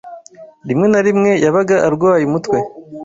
[0.67, 2.57] Rimwe na rimwe, yabaga arwaye umutwe.